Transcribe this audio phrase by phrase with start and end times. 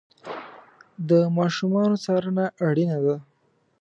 [1.09, 3.15] د ماشومانو څارنه اړینه ده.